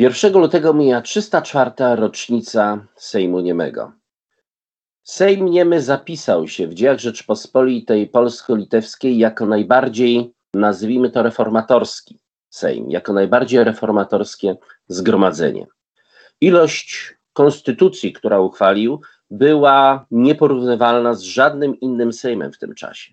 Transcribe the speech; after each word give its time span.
1 0.00 0.32
lutego 0.32 0.74
mija 0.74 1.00
304. 1.00 1.70
rocznica 1.96 2.86
Sejmu 2.96 3.40
Niemego. 3.40 3.92
Sejm 5.02 5.46
Niemy 5.46 5.82
zapisał 5.82 6.48
się 6.48 6.66
w 6.66 6.74
dziejach 6.74 6.98
Rzeczpospolitej 6.98 8.06
Polsko-Litewskiej 8.06 9.18
jako 9.18 9.46
najbardziej, 9.46 10.32
nazwijmy 10.54 11.10
to 11.10 11.22
reformatorski 11.22 12.18
Sejm, 12.50 12.90
jako 12.90 13.12
najbardziej 13.12 13.64
reformatorskie 13.64 14.56
zgromadzenie. 14.88 15.66
Ilość 16.40 17.14
konstytucji, 17.32 18.12
która 18.12 18.40
uchwalił, 18.40 19.00
była 19.30 20.06
nieporównywalna 20.10 21.14
z 21.14 21.20
żadnym 21.20 21.80
innym 21.80 22.12
Sejmem 22.12 22.52
w 22.52 22.58
tym 22.58 22.74
czasie. 22.74 23.12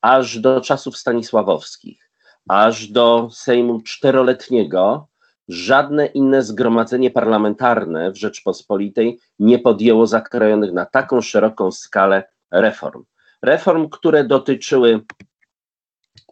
Aż 0.00 0.38
do 0.38 0.60
czasów 0.60 0.96
Stanisławowskich, 0.96 2.10
aż 2.48 2.88
do 2.88 3.28
Sejmu 3.32 3.80
czteroletniego, 3.80 5.09
żadne 5.50 6.06
inne 6.06 6.42
zgromadzenie 6.42 7.10
parlamentarne 7.10 8.12
w 8.12 8.16
Rzeczpospolitej 8.16 9.18
nie 9.38 9.58
podjęło 9.58 10.06
zakrojonych 10.06 10.72
na 10.72 10.86
taką 10.86 11.20
szeroką 11.20 11.70
skalę 11.70 12.24
reform. 12.50 13.04
Reform, 13.42 13.88
które 13.88 14.24
dotyczyły 14.24 15.00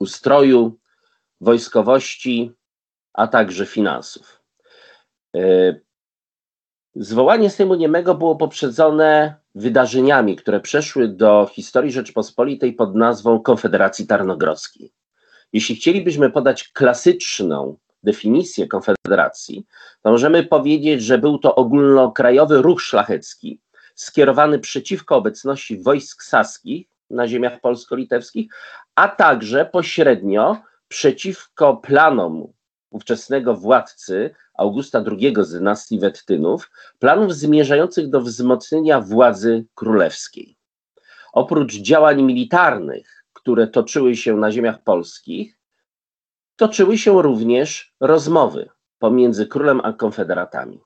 ustroju, 0.00 0.78
wojskowości, 1.40 2.52
a 3.12 3.26
także 3.26 3.66
finansów. 3.66 4.42
E, 5.36 5.40
zwołanie 6.94 7.50
Sejmu 7.50 7.74
Niemego 7.74 8.14
było 8.14 8.36
poprzedzone 8.36 9.34
wydarzeniami, 9.54 10.36
które 10.36 10.60
przeszły 10.60 11.08
do 11.08 11.48
historii 11.52 11.92
Rzeczpospolitej 11.92 12.72
pod 12.72 12.94
nazwą 12.94 13.40
Konfederacji 13.40 14.06
Tarnogrodzkiej. 14.06 14.92
Jeśli 15.52 15.76
chcielibyśmy 15.76 16.30
podać 16.30 16.68
klasyczną 16.68 17.76
definicję 18.02 18.68
Konfederacji, 18.68 19.66
to 20.02 20.10
możemy 20.10 20.44
powiedzieć, 20.44 21.02
że 21.02 21.18
był 21.18 21.38
to 21.38 21.54
ogólnokrajowy 21.54 22.62
ruch 22.62 22.82
szlachecki 22.82 23.60
skierowany 23.94 24.58
przeciwko 24.58 25.16
obecności 25.16 25.82
wojsk 25.82 26.22
saskich 26.22 26.86
na 27.10 27.28
ziemiach 27.28 27.60
polsko-litewskich, 27.60 28.52
a 28.94 29.08
także 29.08 29.66
pośrednio 29.66 30.56
przeciwko 30.88 31.76
planom 31.76 32.52
ówczesnego 32.90 33.54
władcy 33.54 34.34
Augusta 34.54 35.04
II 35.20 35.34
z 35.40 35.52
dynastii 35.52 35.98
Wettynów, 35.98 36.70
planów 36.98 37.34
zmierzających 37.34 38.10
do 38.10 38.20
wzmocnienia 38.20 39.00
władzy 39.00 39.64
królewskiej. 39.74 40.56
Oprócz 41.32 41.74
działań 41.74 42.22
militarnych, 42.22 43.24
które 43.32 43.66
toczyły 43.66 44.16
się 44.16 44.36
na 44.36 44.52
ziemiach 44.52 44.82
polskich, 44.82 45.57
toczyły 46.58 46.98
się 46.98 47.22
również 47.22 47.94
rozmowy 48.00 48.68
pomiędzy 48.98 49.46
królem 49.46 49.80
a 49.84 49.92
konfederatami. 49.92 50.80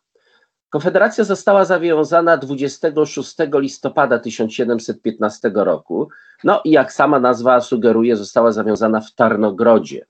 Konfederacja 0.70 1.24
została 1.24 1.64
zawiązana 1.64 2.36
26 2.36 3.36
listopada 3.54 4.18
1715 4.18 5.50
roku, 5.54 6.08
no 6.44 6.60
i 6.64 6.70
jak 6.70 6.92
sama 6.92 7.20
nazwa 7.20 7.60
sugeruje, 7.60 8.16
została 8.16 8.52
zawiązana 8.52 9.00
w 9.00 9.14
Tarnogrodzie. 9.14 10.06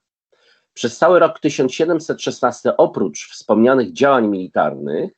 Przez 0.74 0.98
cały 0.98 1.18
rok 1.18 1.40
1716, 1.40 2.76
oprócz 2.76 3.28
wspomnianych 3.30 3.92
działań 3.92 4.28
militarnych, 4.28 5.12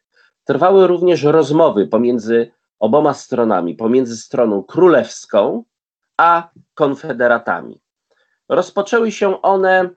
trwały 0.45 0.87
również 0.87 1.22
rozmowy 1.22 1.87
pomiędzy 1.87 2.50
oboma 2.78 3.15
stronami, 3.15 3.75
pomiędzy 3.75 4.17
stroną 4.17 4.62
królewską 4.62 5.65
a 6.17 6.48
konfederatami. 6.75 7.81
Rozpoczęły 8.48 9.12
się 9.12 9.42
one 9.42 9.91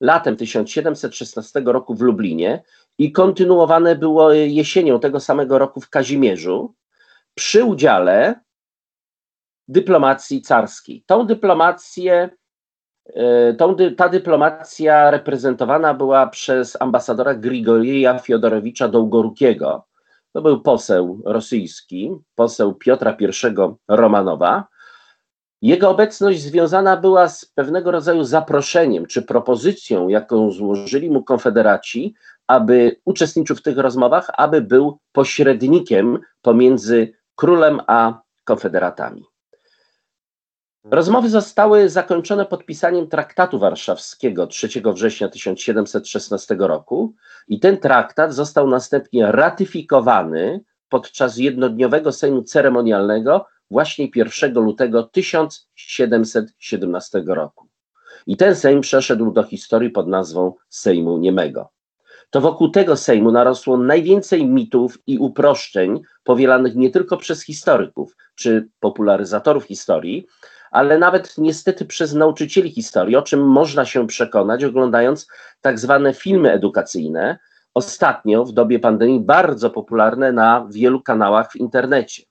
latem 0.00 0.36
1716 0.36 1.62
roku 1.64 1.94
w 1.94 2.00
Lublinie 2.00 2.62
i 2.98 3.12
kontynuowane 3.12 3.96
było 3.96 4.32
jesienią 4.32 5.00
tego 5.00 5.20
samego 5.20 5.58
roku 5.58 5.80
w 5.80 5.90
Kazimierzu 5.90 6.74
przy 7.34 7.64
udziale 7.64 8.40
dyplomacji 9.68 10.42
carskiej. 10.42 11.04
Tą 11.06 11.26
dyplomację, 11.26 12.30
e, 13.06 13.54
tą, 13.54 13.76
ta 13.96 14.08
dyplomacja 14.08 15.10
reprezentowana 15.10 15.94
była 15.94 16.26
przez 16.26 16.76
ambasadora 16.80 17.34
Grigorija 17.34 18.18
Fiodorowicza 18.18 18.88
Dołgorukiego. 18.88 19.86
To 20.32 20.42
był 20.42 20.60
poseł 20.60 21.22
rosyjski, 21.24 22.12
poseł 22.34 22.74
Piotra 22.74 23.16
I 23.20 23.26
Romanowa, 23.88 24.68
jego 25.62 25.90
obecność 25.90 26.42
związana 26.42 26.96
była 26.96 27.28
z 27.28 27.44
pewnego 27.44 27.90
rodzaju 27.90 28.24
zaproszeniem 28.24 29.06
czy 29.06 29.22
propozycją, 29.22 30.08
jaką 30.08 30.50
złożyli 30.50 31.10
mu 31.10 31.24
konfederaci, 31.24 32.14
aby 32.46 32.96
uczestniczył 33.04 33.56
w 33.56 33.62
tych 33.62 33.78
rozmowach, 33.78 34.30
aby 34.36 34.60
był 34.60 34.98
pośrednikiem 35.12 36.18
pomiędzy 36.42 37.12
królem 37.34 37.80
a 37.86 38.20
konfederatami. 38.44 39.24
Rozmowy 40.90 41.28
zostały 41.30 41.88
zakończone 41.88 42.46
podpisaniem 42.46 43.08
traktatu 43.08 43.58
warszawskiego 43.58 44.46
3 44.46 44.68
września 44.94 45.28
1716 45.28 46.56
roku 46.58 47.14
i 47.48 47.60
ten 47.60 47.78
traktat 47.78 48.34
został 48.34 48.68
następnie 48.68 49.32
ratyfikowany 49.32 50.60
podczas 50.88 51.36
jednodniowego 51.36 52.12
sejmu 52.12 52.42
ceremonialnego 52.42 53.46
właśnie 53.70 54.08
1 54.14 54.54
lutego 54.54 55.02
1717 55.02 57.22
roku. 57.26 57.66
I 58.26 58.36
ten 58.36 58.54
Sejm 58.54 58.80
przeszedł 58.80 59.30
do 59.30 59.42
historii 59.42 59.90
pod 59.90 60.08
nazwą 60.08 60.54
Sejmu 60.68 61.18
Niemego. 61.18 61.70
To 62.30 62.40
wokół 62.40 62.70
tego 62.70 62.96
Sejmu 62.96 63.32
narosło 63.32 63.76
najwięcej 63.76 64.46
mitów 64.46 64.98
i 65.06 65.18
uproszczeń 65.18 66.02
powielanych 66.24 66.76
nie 66.76 66.90
tylko 66.90 67.16
przez 67.16 67.44
historyków 67.44 68.16
czy 68.34 68.68
popularyzatorów 68.80 69.64
historii, 69.64 70.26
ale 70.70 70.98
nawet 70.98 71.38
niestety 71.38 71.84
przez 71.84 72.14
nauczycieli 72.14 72.70
historii, 72.70 73.16
o 73.16 73.22
czym 73.22 73.48
można 73.48 73.84
się 73.84 74.06
przekonać 74.06 74.64
oglądając 74.64 75.26
tak 75.60 75.78
zwane 75.78 76.14
filmy 76.14 76.52
edukacyjne, 76.52 77.38
ostatnio 77.74 78.44
w 78.44 78.52
dobie 78.52 78.78
pandemii 78.78 79.20
bardzo 79.20 79.70
popularne 79.70 80.32
na 80.32 80.66
wielu 80.70 81.02
kanałach 81.02 81.52
w 81.52 81.56
internecie. 81.56 82.22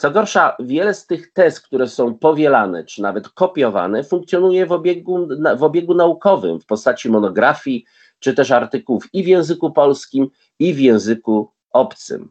Co 0.00 0.10
gorsza, 0.10 0.56
wiele 0.60 0.94
z 0.94 1.06
tych 1.06 1.32
tez, 1.32 1.60
które 1.60 1.88
są 1.88 2.14
powielane 2.14 2.84
czy 2.84 3.02
nawet 3.02 3.28
kopiowane, 3.28 4.04
funkcjonuje 4.04 4.66
w 4.66 4.72
obiegu, 4.72 5.28
w 5.56 5.62
obiegu 5.62 5.94
naukowym 5.94 6.60
w 6.60 6.66
postaci 6.66 7.10
monografii 7.10 7.84
czy 8.18 8.34
też 8.34 8.50
artykułów 8.50 9.08
i 9.12 9.22
w 9.22 9.26
języku 9.26 9.72
polskim, 9.72 10.30
i 10.58 10.74
w 10.74 10.80
języku 10.80 11.50
obcym. 11.72 12.30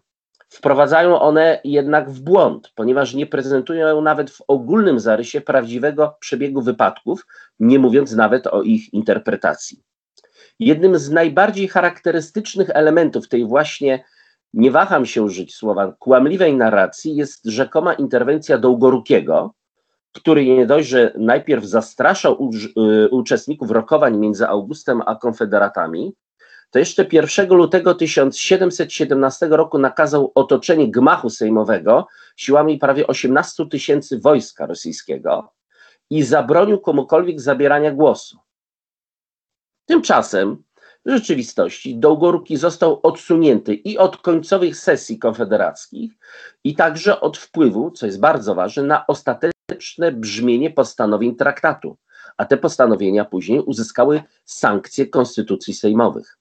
Wprowadzają 0.49 1.19
one 1.19 1.61
jednak 1.63 2.09
w 2.09 2.21
błąd, 2.21 2.71
ponieważ 2.75 3.13
nie 3.13 3.25
prezentują 3.25 4.01
nawet 4.01 4.29
w 4.29 4.41
ogólnym 4.47 4.99
zarysie 4.99 5.41
prawdziwego 5.41 6.17
przebiegu 6.19 6.61
wypadków, 6.61 7.25
nie 7.59 7.79
mówiąc 7.79 8.11
nawet 8.11 8.47
o 8.47 8.61
ich 8.61 8.93
interpretacji. 8.93 9.83
Jednym 10.59 10.97
z 10.97 11.09
najbardziej 11.09 11.67
charakterystycznych 11.67 12.69
elementów 12.69 13.27
tej 13.27 13.45
właśnie 13.45 14.03
nie 14.53 14.71
waham 14.71 15.05
się 15.05 15.23
użyć 15.23 15.55
słowa 15.55 15.93
kłamliwej 15.99 16.55
narracji, 16.55 17.15
jest 17.15 17.45
rzekoma 17.45 17.93
interwencja 17.93 18.57
Dołgorukiego, 18.57 19.53
który 20.13 20.45
nie 20.45 20.65
dość, 20.65 20.89
że 20.89 21.13
najpierw 21.17 21.65
zastraszał 21.65 22.49
y, 22.77 23.09
uczestników 23.09 23.71
rokowań 23.71 24.17
między 24.17 24.47
Augustem 24.47 25.01
a 25.05 25.15
konfederatami, 25.15 26.13
to 26.71 26.79
jeszcze 26.79 27.05
1 27.11 27.49
lutego 27.49 27.95
1717 27.95 29.47
roku 29.47 29.77
nakazał 29.77 30.31
otoczenie 30.35 30.91
gmachu 30.91 31.29
sejmowego 31.29 32.07
siłami 32.37 32.77
prawie 32.77 33.07
18 33.07 33.65
tysięcy 33.69 34.19
wojska 34.19 34.65
rosyjskiego 34.65 35.53
i 36.09 36.23
zabronił 36.23 36.79
komukolwiek 36.79 37.41
zabierania 37.41 37.91
głosu. 37.91 38.37
Tymczasem 39.85 40.63
rzeczywistości 41.05 41.97
Dołgoruki 41.97 42.57
został 42.57 42.99
odsunięty 43.03 43.73
i 43.73 43.97
od 43.97 44.17
końcowych 44.17 44.77
sesji 44.77 45.19
konfederackich, 45.19 46.11
i 46.63 46.75
także 46.75 47.21
od 47.21 47.37
wpływu, 47.37 47.91
co 47.91 48.05
jest 48.05 48.19
bardzo 48.19 48.55
ważne, 48.55 48.83
na 48.83 49.07
ostateczne 49.07 50.11
brzmienie 50.11 50.71
postanowień 50.71 51.35
traktatu, 51.35 51.97
a 52.37 52.45
te 52.45 52.57
postanowienia 52.57 53.25
później 53.25 53.59
uzyskały 53.59 54.23
sankcje 54.45 55.07
konstytucji 55.07 55.73
sejmowych. 55.73 56.37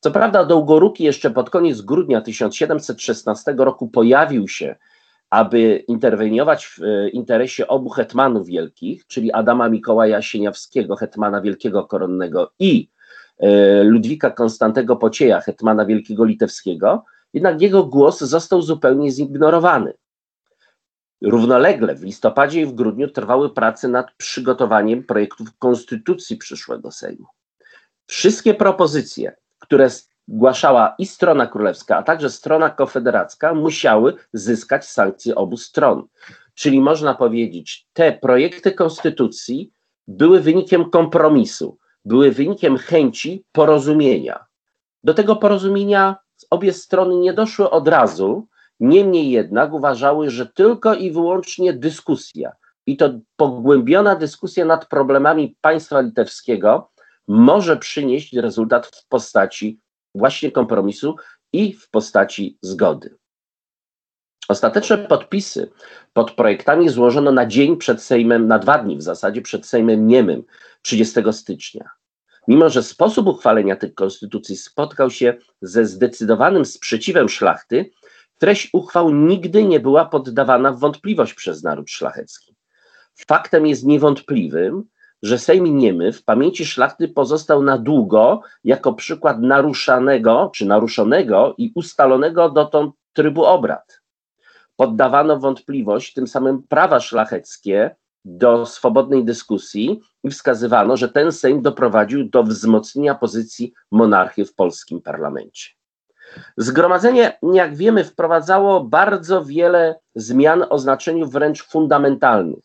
Co 0.00 0.10
prawda, 0.10 0.44
Dołgoruki 0.44 1.04
jeszcze 1.04 1.30
pod 1.30 1.50
koniec 1.50 1.80
grudnia 1.80 2.20
1716 2.20 3.54
roku 3.58 3.88
pojawił 3.88 4.48
się, 4.48 4.76
aby 5.30 5.84
interweniować 5.88 6.66
w 6.66 6.82
e, 6.82 7.08
interesie 7.08 7.66
obu 7.66 7.90
hetmanów 7.90 8.46
wielkich, 8.46 9.06
czyli 9.06 9.32
Adama 9.32 9.68
Mikołaja 9.68 10.22
Sieniawskiego, 10.22 10.96
hetmana 10.96 11.40
wielkiego 11.40 11.84
koronnego 11.84 12.52
i 12.58 12.88
Ludwika 13.82 14.30
Konstantego 14.30 14.96
Pocieja, 14.96 15.40
hetmana 15.40 15.86
wielkiego 15.86 16.24
litewskiego, 16.24 17.04
jednak 17.32 17.62
jego 17.62 17.84
głos 17.84 18.20
został 18.20 18.62
zupełnie 18.62 19.10
zignorowany. 19.10 19.92
Równolegle 21.22 21.94
w 21.94 22.02
listopadzie 22.02 22.60
i 22.60 22.66
w 22.66 22.74
grudniu 22.74 23.08
trwały 23.08 23.54
prace 23.54 23.88
nad 23.88 24.14
przygotowaniem 24.16 25.04
projektów 25.04 25.48
konstytucji 25.58 26.36
przyszłego 26.36 26.92
Sejmu. 26.92 27.26
Wszystkie 28.06 28.54
propozycje, 28.54 29.36
które 29.58 29.90
zgłaszała 30.28 30.94
i 30.98 31.06
strona 31.06 31.46
królewska, 31.46 31.96
a 31.96 32.02
także 32.02 32.30
strona 32.30 32.70
konfederacka, 32.70 33.54
musiały 33.54 34.14
zyskać 34.32 34.88
sankcje 34.88 35.34
obu 35.34 35.56
stron. 35.56 36.06
Czyli 36.54 36.80
można 36.80 37.14
powiedzieć, 37.14 37.86
te 37.92 38.12
projekty 38.12 38.72
konstytucji 38.72 39.72
były 40.08 40.40
wynikiem 40.40 40.90
kompromisu, 40.90 41.78
były 42.06 42.32
wynikiem 42.32 42.78
chęci 42.78 43.44
porozumienia. 43.52 44.44
Do 45.04 45.14
tego 45.14 45.36
porozumienia 45.36 46.16
obie 46.50 46.72
strony 46.72 47.16
nie 47.16 47.32
doszły 47.32 47.70
od 47.70 47.88
razu, 47.88 48.46
niemniej 48.80 49.30
jednak 49.30 49.72
uważały, 49.72 50.30
że 50.30 50.46
tylko 50.46 50.94
i 50.94 51.10
wyłącznie 51.10 51.72
dyskusja, 51.72 52.52
i 52.86 52.96
to 52.96 53.10
pogłębiona 53.36 54.16
dyskusja 54.16 54.64
nad 54.64 54.88
problemami 54.88 55.56
państwa 55.60 56.00
litewskiego 56.00 56.90
może 57.28 57.76
przynieść 57.76 58.32
rezultat 58.32 58.86
w 58.86 59.06
postaci 59.08 59.80
właśnie 60.14 60.50
kompromisu 60.50 61.16
i 61.52 61.72
w 61.72 61.90
postaci 61.90 62.58
zgody. 62.62 63.16
Ostateczne 64.48 64.98
podpisy 64.98 65.70
pod 66.12 66.30
projektami 66.30 66.88
złożono 66.88 67.32
na 67.32 67.46
dzień 67.46 67.76
przed 67.76 68.02
Sejmem, 68.02 68.46
na 68.46 68.58
dwa 68.58 68.78
dni 68.78 68.96
w 68.96 69.02
zasadzie 69.02 69.42
przed 69.42 69.66
Sejmem 69.66 70.06
Niemym 70.06 70.42
30 70.82 71.20
stycznia. 71.32 71.90
Mimo, 72.48 72.70
że 72.70 72.82
sposób 72.82 73.26
uchwalenia 73.26 73.76
tych 73.76 73.94
konstytucji 73.94 74.56
spotkał 74.56 75.10
się 75.10 75.34
ze 75.62 75.86
zdecydowanym 75.86 76.64
sprzeciwem 76.64 77.28
szlachty, 77.28 77.90
treść 78.38 78.70
uchwał 78.72 79.10
nigdy 79.10 79.64
nie 79.64 79.80
była 79.80 80.04
poddawana 80.04 80.72
w 80.72 80.78
wątpliwość 80.78 81.34
przez 81.34 81.62
naród 81.62 81.90
szlachecki. 81.90 82.54
Faktem 83.28 83.66
jest 83.66 83.84
niewątpliwym, 83.84 84.84
że 85.22 85.38
Sejm 85.38 85.78
Niemy 85.78 86.12
w 86.12 86.24
pamięci 86.24 86.66
szlachty 86.66 87.08
pozostał 87.08 87.62
na 87.62 87.78
długo 87.78 88.42
jako 88.64 88.92
przykład 88.92 89.40
naruszanego 89.40 90.50
czy 90.54 90.66
naruszonego 90.66 91.54
i 91.58 91.72
ustalonego 91.74 92.50
dotąd 92.50 92.94
trybu 93.12 93.44
obrad. 93.44 94.00
Poddawano 94.76 95.38
wątpliwość 95.38 96.14
tym 96.14 96.26
samym 96.26 96.62
prawa 96.62 97.00
szlacheckie 97.00 97.96
do 98.28 98.66
swobodnej 98.66 99.24
dyskusji 99.24 100.00
i 100.24 100.30
wskazywano, 100.30 100.96
że 100.96 101.08
ten 101.08 101.32
Sejm 101.32 101.62
doprowadził 101.62 102.28
do 102.28 102.42
wzmocnienia 102.42 103.14
pozycji 103.14 103.72
monarchy 103.90 104.44
w 104.44 104.54
polskim 104.54 105.02
parlamencie. 105.02 105.70
Zgromadzenie, 106.56 107.38
jak 107.52 107.76
wiemy, 107.76 108.04
wprowadzało 108.04 108.84
bardzo 108.84 109.44
wiele 109.44 110.00
zmian 110.14 110.64
o 110.70 110.78
znaczeniu 110.78 111.28
wręcz 111.28 111.62
fundamentalnych. 111.62 112.64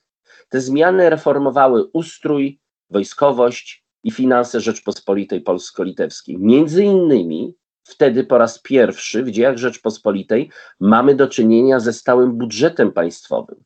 Te 0.50 0.62
zmiany 0.62 1.10
reformowały 1.10 1.90
ustrój, 1.94 2.60
wojskowość 2.90 3.86
i 4.04 4.12
finanse 4.12 4.62
Rzeczpospolitej 4.62 5.42
Polsko-Litewskiej. 5.42 6.38
Między 6.40 6.84
innymi 6.84 7.56
wtedy 7.84 8.24
po 8.24 8.38
raz 8.38 8.60
pierwszy 8.60 9.24
w 9.24 9.32
dziejach 9.32 9.58
Rzeczpospolitej 9.58 10.50
mamy 10.80 11.16
do 11.16 11.28
czynienia 11.28 11.80
ze 11.80 11.94
stałym 11.94 12.38
budżetem 12.38 12.92
państwowym. 12.92 13.64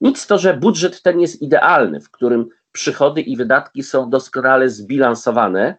Nic 0.00 0.26
to, 0.26 0.38
że 0.38 0.54
budżet 0.54 1.02
ten 1.02 1.20
jest 1.20 1.42
idealny, 1.42 2.00
w 2.00 2.10
którym 2.10 2.48
przychody 2.72 3.20
i 3.20 3.36
wydatki 3.36 3.82
są 3.82 4.10
doskonale 4.10 4.70
zbilansowane, 4.70 5.76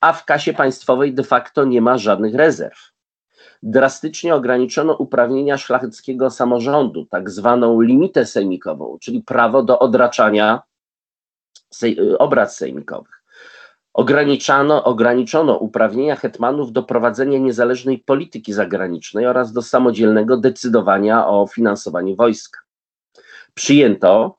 a 0.00 0.12
w 0.12 0.24
kasie 0.24 0.52
państwowej 0.52 1.14
de 1.14 1.24
facto 1.24 1.64
nie 1.64 1.80
ma 1.80 1.98
żadnych 1.98 2.34
rezerw. 2.34 2.90
Drastycznie 3.62 4.34
ograniczono 4.34 4.94
uprawnienia 4.94 5.58
szlacheckiego 5.58 6.30
samorządu, 6.30 7.06
tak 7.06 7.30
zwaną 7.30 7.80
limitę 7.80 8.26
sejmikową, 8.26 8.98
czyli 9.00 9.22
prawo 9.22 9.62
do 9.62 9.78
odraczania 9.78 10.62
sej 11.70 12.16
obrad 12.18 12.54
sejmikowych. 12.54 13.22
Ograniczano, 13.92 14.84
ograniczono 14.84 15.56
uprawnienia 15.56 16.16
hetmanów 16.16 16.72
do 16.72 16.82
prowadzenia 16.82 17.38
niezależnej 17.38 17.98
polityki 17.98 18.52
zagranicznej 18.52 19.26
oraz 19.26 19.52
do 19.52 19.62
samodzielnego 19.62 20.36
decydowania 20.36 21.26
o 21.26 21.46
finansowaniu 21.46 22.16
wojska. 22.16 22.60
Przyjęto, 23.54 24.38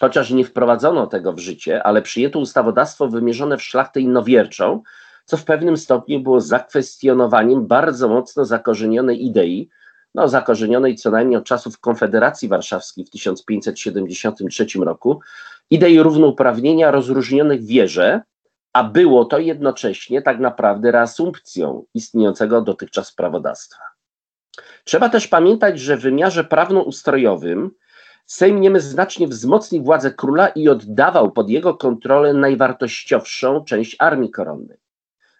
chociaż 0.00 0.30
nie 0.30 0.44
wprowadzono 0.44 1.06
tego 1.06 1.32
w 1.32 1.38
życie, 1.38 1.82
ale 1.82 2.02
przyjęto 2.02 2.38
ustawodawstwo 2.38 3.08
wymierzone 3.08 3.58
w 3.58 3.62
szlachtę 3.62 4.00
innowierczą, 4.00 4.82
co 5.24 5.36
w 5.36 5.44
pewnym 5.44 5.76
stopniu 5.76 6.20
było 6.20 6.40
zakwestionowaniem 6.40 7.66
bardzo 7.66 8.08
mocno 8.08 8.44
zakorzenionej 8.44 9.26
idei, 9.26 9.68
no 10.14 10.28
zakorzenionej 10.28 10.96
co 10.96 11.10
najmniej 11.10 11.38
od 11.38 11.44
czasów 11.44 11.80
Konfederacji 11.80 12.48
Warszawskiej 12.48 13.04
w 13.04 13.10
1573 13.10 14.66
roku, 14.80 15.20
idei 15.70 15.98
równouprawnienia 15.98 16.90
rozróżnionych 16.90 17.64
wierze, 17.64 18.20
a 18.72 18.84
było 18.84 19.24
to 19.24 19.38
jednocześnie 19.38 20.22
tak 20.22 20.38
naprawdę 20.38 20.90
reasumpcją 20.90 21.84
istniejącego 21.94 22.62
dotychczas 22.62 23.12
prawodawstwa. 23.12 23.82
Trzeba 24.84 25.08
też 25.08 25.28
pamiętać, 25.28 25.80
że 25.80 25.96
w 25.96 26.00
wymiarze 26.00 26.44
prawno-ustrojowym 26.44 27.70
Sejm 28.32 28.60
Niemy 28.60 28.80
znacznie 28.80 29.28
wzmocnił 29.28 29.82
władzę 29.82 30.10
króla 30.10 30.48
i 30.48 30.68
oddawał 30.68 31.32
pod 31.32 31.50
jego 31.50 31.74
kontrolę 31.74 32.34
najwartościowszą 32.34 33.64
część 33.64 33.96
armii 33.98 34.30
koronnej. 34.30 34.78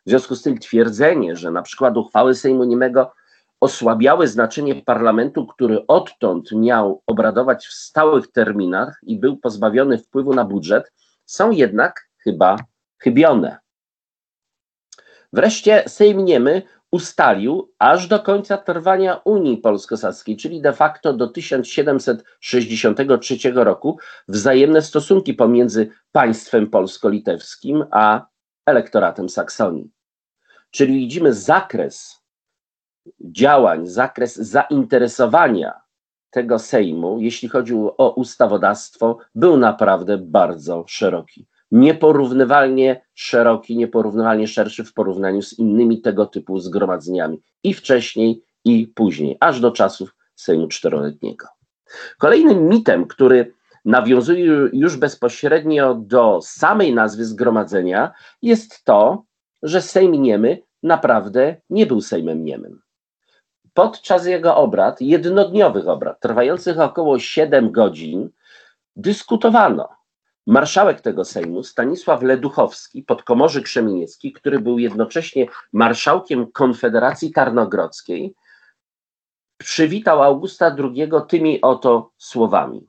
W 0.07 0.11
związku 0.11 0.37
z 0.37 0.43
tym 0.43 0.59
twierdzenie, 0.59 1.37
że 1.37 1.51
na 1.51 1.63
przykład 1.63 1.97
uchwały 1.97 2.35
Sejmu 2.35 2.65
Niemego 2.65 3.13
osłabiały 3.61 4.29
znaczenie 4.29 4.75
parlamentu, 4.75 5.47
który 5.47 5.87
odtąd 5.87 6.53
miał 6.53 7.03
obradować 7.07 7.67
w 7.67 7.73
stałych 7.73 8.33
terminach 8.33 9.01
i 9.03 9.19
był 9.19 9.37
pozbawiony 9.37 9.99
wpływu 9.99 10.35
na 10.35 10.45
budżet, 10.45 10.93
są 11.27 11.51
jednak 11.51 12.09
chyba 12.19 12.57
chybione. 12.99 13.59
Wreszcie 15.33 15.85
Sejm 15.87 16.25
Niemy 16.25 16.63
ustalił 16.93 17.73
aż 17.79 18.07
do 18.07 18.21
końca 18.21 18.57
trwania 18.57 19.21
Unii 19.25 19.57
Polsko-Saskiej, 19.57 20.37
czyli 20.37 20.61
de 20.61 20.73
facto 20.73 21.13
do 21.13 21.29
1763 21.29 23.37
roku, 23.55 23.99
wzajemne 24.29 24.83
stosunki 24.83 25.35
pomiędzy 25.35 25.91
państwem 26.13 26.71
polsko-litewskim 26.71 27.85
a 27.91 28.27
elektoratem 28.67 29.29
Saksonii. 29.29 29.91
Czyli 30.71 30.95
widzimy 30.95 31.33
zakres 31.33 32.23
działań, 33.21 33.87
zakres 33.87 34.37
zainteresowania 34.37 35.81
tego 36.31 36.59
Sejmu, 36.59 37.19
jeśli 37.21 37.49
chodzi 37.49 37.75
o 37.75 38.15
ustawodawstwo, 38.17 39.19
był 39.35 39.57
naprawdę 39.57 40.19
bardzo 40.19 40.85
szeroki 40.89 41.47
nieporównywalnie 41.73 43.01
szeroki, 43.15 43.77
nieporównywalnie 43.77 44.49
szerszy 44.49 44.85
w 44.85 44.93
porównaniu 44.93 45.43
z 45.43 45.59
innymi 45.59 46.01
tego 46.01 46.27
typu 46.27 46.59
zgromadzeniami 46.59 47.43
i 47.63 47.75
wcześniej, 47.75 48.43
i 48.65 48.87
później, 48.87 49.37
aż 49.41 49.61
do 49.61 49.71
czasów 49.71 50.17
Sejmu 50.35 50.69
Czteroletniego. 50.69 51.47
Kolejnym 52.19 52.69
mitem, 52.69 53.07
który 53.07 53.55
nawiązuje 53.85 54.45
już 54.73 54.97
bezpośrednio 54.97 55.95
do 55.95 56.41
samej 56.43 56.95
nazwy 56.95 57.25
zgromadzenia, 57.25 58.13
jest 58.43 58.85
to, 58.85 59.25
że 59.63 59.83
Sejm 59.83 60.13
Niemy 60.13 60.63
naprawdę 60.83 61.57
nie 61.71 61.87
był 61.87 62.01
Sejmem 62.01 62.45
Niemym. 62.45 62.81
Podczas 63.75 64.27
jego 64.27 64.57
obrad, 64.57 65.01
jednodniowych 65.01 65.89
obrad, 65.89 66.21
trwających 66.21 66.81
około 66.81 67.19
7 67.19 67.73
godzin, 67.73 68.31
dyskutowano 68.97 69.89
Marszałek 70.47 71.01
tego 71.01 71.25
Sejmu, 71.25 71.63
Stanisław 71.63 72.23
Leduchowski, 72.23 73.03
podkomorzy 73.03 73.63
Krzemieniecki, 73.63 74.33
który 74.33 74.61
był 74.61 74.79
jednocześnie 74.79 75.47
marszałkiem 75.73 76.53
Konfederacji 76.53 77.33
Tarnogrodzkiej, 77.33 78.35
przywitał 79.59 80.23
Augusta 80.23 80.77
II 80.79 81.11
tymi 81.29 81.61
oto 81.61 82.11
słowami. 82.19 82.87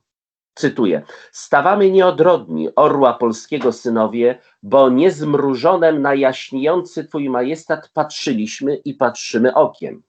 Cytuję: 0.56 1.02
Stawamy 1.32 1.92
nieodrodni, 1.92 2.70
orła 2.76 3.14
polskiego 3.14 3.72
synowie, 3.72 4.40
bo 4.64 4.90
niezmrużonem 4.90 6.02
na 6.02 6.14
jaśniejący 6.14 7.06
twój 7.06 7.30
majestat 7.30 7.90
patrzyliśmy 7.94 8.76
i 8.76 8.94
patrzymy 8.94 9.54
okiem. 9.54 10.04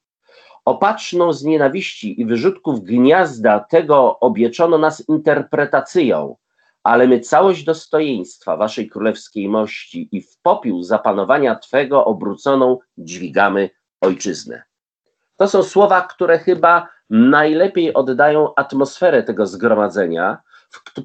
Opatrzną 0.64 1.32
z 1.32 1.44
nienawiści 1.44 2.20
i 2.20 2.26
wyrzutków 2.26 2.84
gniazda 2.84 3.60
tego 3.60 4.20
obieczono 4.20 4.78
nas 4.78 5.08
interpretacją, 5.08 6.36
ale 6.84 7.06
my 7.08 7.20
całość 7.20 7.64
dostojeństwa 7.64 8.56
waszej 8.56 8.88
królewskiej 8.88 9.48
mości 9.48 10.08
i 10.12 10.22
w 10.22 10.38
popiół 10.42 10.82
zapanowania 10.82 11.56
Twego 11.56 12.04
obróconą 12.04 12.78
dźwigamy 12.98 13.70
ojczyznę. 14.00 14.62
To 15.36 15.48
są 15.48 15.62
słowa, 15.62 16.02
które 16.02 16.38
chyba 16.38 16.88
najlepiej 17.10 17.94
oddają 17.94 18.54
atmosferę 18.54 19.22
tego 19.22 19.46
zgromadzenia, 19.46 20.38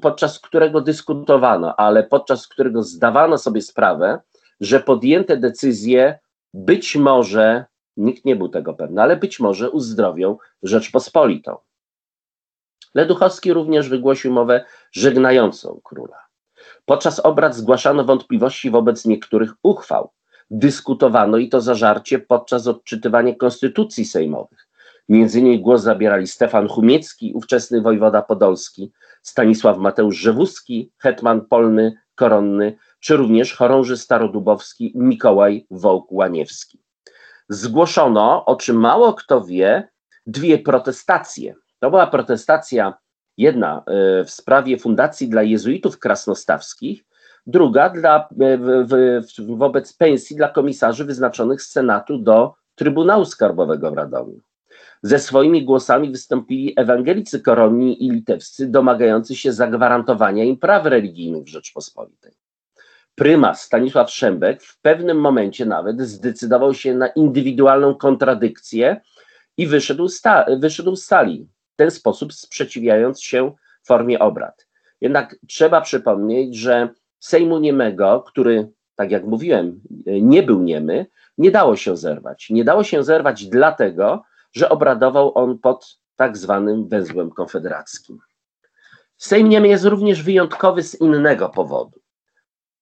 podczas 0.02 0.38
którego 0.38 0.80
dyskutowano, 0.80 1.76
ale 1.76 2.02
podczas 2.02 2.48
którego 2.48 2.82
zdawano 2.82 3.38
sobie 3.38 3.62
sprawę, 3.62 4.20
że 4.60 4.80
podjęte 4.80 5.36
decyzje 5.36 6.18
być 6.54 6.96
może, 6.96 7.64
nikt 7.96 8.24
nie 8.24 8.36
był 8.36 8.48
tego 8.48 8.74
pewny, 8.74 9.02
ale 9.02 9.16
być 9.16 9.40
może 9.40 9.70
uzdrowią 9.70 10.38
Rzeczpospolitą. 10.62 11.56
Leduchowski 12.94 13.52
również 13.52 13.88
wygłosił 13.88 14.32
mowę 14.32 14.64
żegnającą 14.92 15.80
króla. 15.84 16.18
Podczas 16.84 17.20
obrad 17.20 17.54
zgłaszano 17.54 18.04
wątpliwości 18.04 18.70
wobec 18.70 19.04
niektórych 19.04 19.52
uchwał. 19.62 20.10
dyskutowano 20.52 21.36
i 21.38 21.48
to 21.48 21.60
zażarcie 21.60 22.18
podczas 22.18 22.66
odczytywania 22.66 23.34
konstytucji 23.34 24.04
sejmowych. 24.04 24.68
Między 25.08 25.40
innymi 25.40 25.60
głos 25.60 25.82
zabierali 25.82 26.26
Stefan 26.26 26.68
Humiecki, 26.68 27.32
ówczesny 27.34 27.80
wojewoda 27.80 28.22
podolski, 28.22 28.92
Stanisław 29.22 29.78
Mateusz 29.78 30.16
Rzewuski, 30.16 30.92
hetman 30.98 31.46
polny, 31.46 31.94
koronny, 32.14 32.76
czy 33.00 33.16
również 33.16 33.54
chorąży 33.54 33.96
starodubowski 33.96 34.92
Mikołaj 34.94 35.66
Wołk-Łaniewski. 35.70 36.78
Zgłoszono, 37.48 38.44
o 38.44 38.56
czym 38.56 38.76
mało 38.76 39.14
kto 39.14 39.44
wie, 39.44 39.88
dwie 40.26 40.58
protestacje. 40.58 41.54
To 41.80 41.90
była 41.90 42.06
protestacja 42.06 42.94
jedna 43.36 43.82
e, 43.86 44.24
w 44.24 44.30
sprawie 44.30 44.78
Fundacji 44.78 45.28
dla 45.28 45.42
Jezuitów 45.42 45.98
Krasnostawskich, 45.98 47.04
druga 47.46 47.90
dla, 47.90 48.28
e, 48.40 48.58
w, 48.58 48.88
w, 49.38 49.56
wobec 49.56 49.92
pensji 49.92 50.36
dla 50.36 50.48
komisarzy 50.48 51.04
wyznaczonych 51.04 51.62
z 51.62 51.70
Senatu 51.70 52.18
do 52.18 52.54
Trybunału 52.74 53.24
Skarbowego 53.24 53.90
w 53.90 53.94
Radomiu. 53.94 54.40
Ze 55.02 55.18
swoimi 55.18 55.64
głosami 55.64 56.10
wystąpili 56.10 56.72
ewangelicy 56.76 57.40
koronni 57.40 58.06
i 58.06 58.10
litewscy, 58.10 58.66
domagający 58.66 59.36
się 59.36 59.52
zagwarantowania 59.52 60.44
im 60.44 60.56
praw 60.56 60.86
religijnych 60.86 61.44
w 61.44 61.48
Rzeczpospolitej. 61.48 62.32
Prymas 63.14 63.62
Stanisław 63.62 64.10
Szembek 64.10 64.62
w 64.62 64.80
pewnym 64.80 65.20
momencie 65.20 65.66
nawet 65.66 66.00
zdecydował 66.00 66.74
się 66.74 66.94
na 66.94 67.06
indywidualną 67.06 67.94
kontradykcję 67.94 69.00
i 69.56 69.66
wyszedł, 69.66 70.08
sta, 70.08 70.46
wyszedł 70.58 70.96
z 70.96 71.04
sali, 71.04 71.48
ten 71.80 71.90
sposób 71.90 72.32
sprzeciwiając 72.32 73.22
się 73.22 73.52
formie 73.86 74.18
obrad. 74.18 74.66
Jednak 75.00 75.36
trzeba 75.48 75.80
przypomnieć, 75.80 76.56
że 76.56 76.88
Sejmu 77.18 77.58
Niemego, 77.58 78.24
który, 78.26 78.68
tak 78.94 79.10
jak 79.10 79.24
mówiłem, 79.24 79.80
nie 80.06 80.42
był 80.42 80.62
niemy, 80.62 81.06
nie 81.38 81.50
dało 81.50 81.76
się 81.76 81.96
zerwać. 81.96 82.50
Nie 82.50 82.64
dało 82.64 82.84
się 82.84 83.04
zerwać 83.04 83.46
dlatego, 83.46 84.22
że 84.52 84.68
obradował 84.68 85.38
on 85.38 85.58
pod 85.58 85.98
tak 86.16 86.36
zwanym 86.36 86.88
węzłem 86.88 87.30
konfederackim. 87.30 88.18
Sejm 89.16 89.48
Niemy 89.48 89.68
jest 89.68 89.84
również 89.84 90.22
wyjątkowy 90.22 90.82
z 90.82 91.00
innego 91.00 91.48
powodu. 91.48 92.00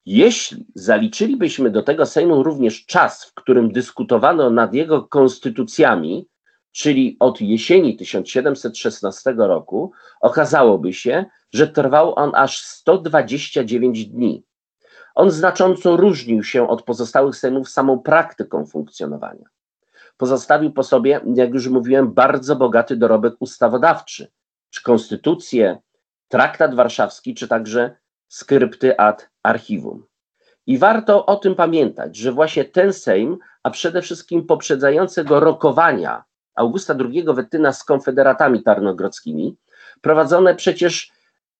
Jeśli 0.07 0.67
zaliczylibyśmy 0.75 1.71
do 1.71 1.83
tego 1.83 2.07
Sejmu 2.07 2.43
również 2.43 2.87
czas, 2.87 3.25
w 3.25 3.35
którym 3.35 3.73
dyskutowano 3.73 4.51
nad 4.51 4.75
jego 4.75 5.03
konstytucjami, 5.03 6.29
czyli 6.79 7.17
od 7.21 7.41
jesieni 7.41 7.97
1716 7.97 9.35
roku, 9.37 9.93
okazałoby 10.21 10.93
się, 10.93 11.25
że 11.53 11.69
trwał 11.69 12.15
on 12.19 12.33
aż 12.35 12.63
129 12.63 14.07
dni. 14.07 14.45
On 15.15 15.31
znacząco 15.31 15.97
różnił 15.97 16.45
się 16.45 16.69
od 16.69 16.83
pozostałych 16.83 17.37
Sejmów 17.37 17.69
samą 17.69 17.99
praktyką 17.99 18.67
funkcjonowania. 18.67 19.45
Pozostawił 20.17 20.73
po 20.73 20.83
sobie, 20.83 21.21
jak 21.35 21.55
już 21.55 21.69
mówiłem, 21.69 22.13
bardzo 22.13 22.57
bogaty 22.57 22.97
dorobek 22.97 23.35
ustawodawczy, 23.41 24.31
czy 24.71 24.83
konstytucję, 24.83 25.79
traktat 26.29 26.75
warszawski, 26.75 27.35
czy 27.35 27.49
także 27.49 27.97
skrypty 28.29 28.99
ad 28.99 29.31
archiwum. 29.43 30.07
I 30.67 30.79
warto 30.79 31.27
o 31.27 31.37
tym 31.37 31.55
pamiętać, 31.55 32.17
że 32.17 32.33
właśnie 32.33 32.65
ten 32.65 32.93
Sejm, 32.93 33.39
a 33.63 33.71
przede 33.71 34.03
wszystkim 34.03 34.47
poprzedzające 34.47 35.25
go 35.25 35.41
rokowania 35.41 36.28
Augusta 36.59 36.95
II 37.13 37.25
Wettyna 37.35 37.73
z 37.73 37.85
konfederatami 37.85 38.63
tarnogrodzkimi, 38.63 39.57
prowadzone 40.01 40.55
przecież 40.55 41.13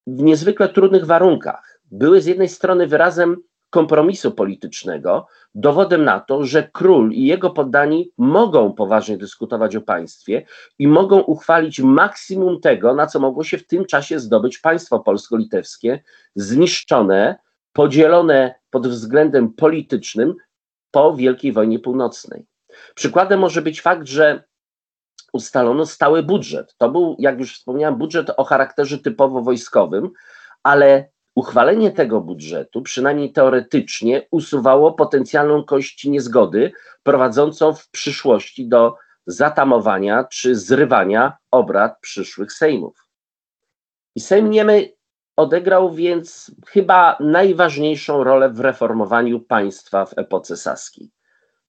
w 0.07 0.23
niezwykle 0.23 0.69
trudnych 0.69 1.07
warunkach, 1.07 1.81
były 1.91 2.21
z 2.21 2.27
jednej 2.27 2.49
strony 2.49 2.87
wyrazem 2.87 3.37
kompromisu 3.71 4.33
politycznego, 4.33 5.27
dowodem 5.55 6.05
na 6.05 6.21
to, 6.21 6.45
że 6.45 6.71
król 6.73 7.13
i 7.13 7.27
jego 7.27 7.51
poddani 7.51 8.13
mogą 8.19 8.73
poważnie 8.73 9.17
dyskutować 9.17 9.77
o 9.77 9.81
państwie 9.81 10.47
i 10.79 10.89
mogą 10.89 11.21
uchwalić 11.21 11.81
maksimum 11.81 12.61
tego, 12.61 12.95
na 12.95 13.07
co 13.07 13.21
mogło 13.21 13.45
się 13.45 13.59
w 13.59 13.67
tym 13.67 13.85
czasie 13.85 14.21
zdobyć 14.21 14.59
państwo 14.59 15.01
polsko-litewskie, 15.01 16.03
zniszczone, 16.35 17.37
podzielone 17.73 18.55
pod 18.71 18.89
względem 18.89 19.53
politycznym 19.53 20.35
po 20.91 21.17
Wielkiej 21.17 21.53
Wojnie 21.53 21.79
Północnej. 21.79 22.47
Przykładem 22.95 23.41
może 23.41 23.63
być 23.63 23.81
fakt, 23.81 24.07
że 24.07 24.45
ustalono 25.33 25.87
stały 25.87 26.23
budżet. 26.23 26.75
To 26.79 26.91
był, 26.91 27.17
jak 27.19 27.39
już 27.39 27.55
wspomniałem, 27.55 27.97
budżet 27.97 28.31
o 28.37 28.45
charakterze 28.45 28.99
typowo 28.99 29.43
wojskowym, 29.43 30.11
ale 30.63 31.09
uchwalenie 31.35 31.91
tego 31.91 32.21
budżetu, 32.21 32.83
przynajmniej 32.83 33.33
teoretycznie, 33.33 34.27
usuwało 34.31 34.93
potencjalną 34.93 35.65
kość 35.65 36.05
niezgody, 36.05 36.73
prowadzącą 37.03 37.75
w 37.75 37.91
przyszłości 37.91 38.69
do 38.69 38.97
zatamowania 39.27 40.25
czy 40.25 40.57
zrywania 40.57 41.37
obrad 41.51 42.01
przyszłych 42.01 42.53
Sejmów. 42.53 43.09
I 44.15 44.21
Sejm 44.21 44.51
Niemy 44.51 44.93
odegrał 45.37 45.93
więc 45.93 46.51
chyba 46.67 47.17
najważniejszą 47.21 48.25
rolę 48.25 48.51
w 48.51 48.61
reformowaniu 48.61 49.41
państwa 49.41 50.05
w 50.05 50.19
epoce 50.19 50.57
saskiej. 50.57 51.11